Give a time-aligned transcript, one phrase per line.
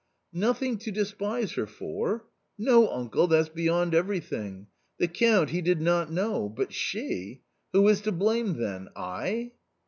[0.33, 2.25] "Nothing to despise her for!
[2.57, 4.65] no, uncle, that's beyond everything!
[4.97, 6.49] The Count, he did not know!
[6.49, 7.43] but she!
[7.73, 8.89] Who is to blame then?
[8.95, 9.51] I